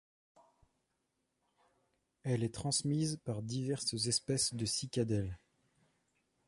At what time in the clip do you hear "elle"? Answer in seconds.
2.23-2.43